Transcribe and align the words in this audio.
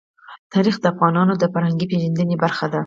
تاریخ 0.53 0.75
د 0.79 0.85
افغانانو 0.93 1.33
د 1.37 1.43
فرهنګي 1.53 1.85
پیژندنې 1.91 2.35
برخه 2.43 2.65
ده. 2.73 2.79